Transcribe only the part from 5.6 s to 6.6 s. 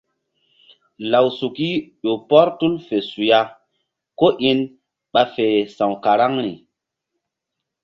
sa̧w karaŋri.